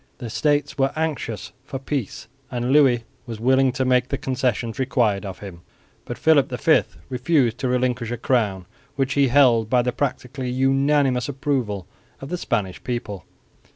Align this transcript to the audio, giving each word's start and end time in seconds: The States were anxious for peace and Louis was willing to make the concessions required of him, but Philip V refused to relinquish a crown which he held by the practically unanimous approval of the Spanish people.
The 0.17 0.31
States 0.31 0.79
were 0.79 0.91
anxious 0.95 1.51
for 1.63 1.77
peace 1.77 2.27
and 2.49 2.71
Louis 2.73 3.03
was 3.27 3.39
willing 3.39 3.71
to 3.73 3.85
make 3.85 4.07
the 4.07 4.17
concessions 4.17 4.79
required 4.79 5.27
of 5.27 5.37
him, 5.41 5.61
but 6.05 6.17
Philip 6.17 6.49
V 6.49 6.81
refused 7.07 7.59
to 7.59 7.67
relinquish 7.67 8.09
a 8.09 8.17
crown 8.17 8.65
which 8.95 9.13
he 9.13 9.27
held 9.27 9.69
by 9.69 9.83
the 9.83 9.91
practically 9.91 10.49
unanimous 10.49 11.29
approval 11.29 11.85
of 12.19 12.29
the 12.29 12.37
Spanish 12.39 12.83
people. 12.83 13.25